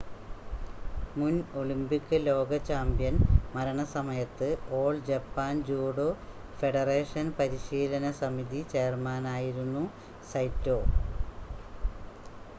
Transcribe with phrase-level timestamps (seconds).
[1.15, 3.15] മുൻ ഒളിമ്പിക് ലോക ചാമ്പ്യൻ
[3.53, 4.47] മരണസമയത്ത്
[4.77, 6.07] ഓൾ ജപ്പാൻ ജൂഡോ
[6.59, 9.83] ഫെഡറേഷൻ പരിശീലന സമിതി ചെയർമാനായിരുന്നു
[10.31, 10.79] സൈറ്റോ